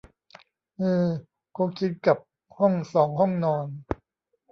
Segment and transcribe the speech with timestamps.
[0.79, 1.07] อือ
[1.55, 2.17] คงชินกับ
[2.57, 3.67] ห้องสองห้องนอน